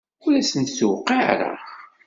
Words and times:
Ur 0.25 0.33
asent-d-tuqiɛ 0.35 1.19
ara. 1.33 1.51